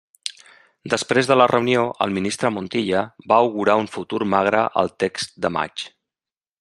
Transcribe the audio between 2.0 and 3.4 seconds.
el ministre Montilla va